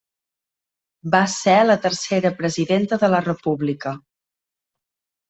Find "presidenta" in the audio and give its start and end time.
2.39-2.99